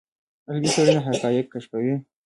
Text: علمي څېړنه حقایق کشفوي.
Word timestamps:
علمي 0.47 0.69
څېړنه 0.73 1.01
حقایق 1.07 1.45
کشفوي. 1.53 1.95